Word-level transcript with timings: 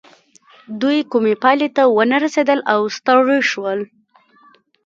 دوی 0.81 0.99
کومې 1.11 1.33
پايلې 1.43 1.69
ته 1.75 1.83
ونه 1.95 2.17
رسېدل 2.23 2.59
او 2.73 2.79
ستړي 2.97 3.39
شول. 3.51 3.79